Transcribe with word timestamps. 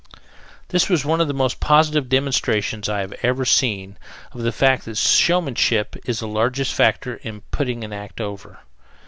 This 0.69 0.89
was 0.89 1.05
one 1.05 1.21
of 1.21 1.27
the 1.27 1.33
most 1.35 1.59
positive 1.59 2.09
demonstrations 2.09 2.89
I 2.89 3.01
have 3.01 3.13
ever 3.21 3.45
seen 3.45 3.99
of 4.31 4.41
the 4.41 4.51
fact 4.51 4.83
that 4.85 4.97
showmanship 4.97 5.95
is 6.09 6.21
the 6.21 6.27
largest 6.27 6.73
factor 6.73 7.17
in 7.17 7.41
putting 7.51 7.83
an 7.83 7.93
act 7.93 8.19
over. 8.19 8.61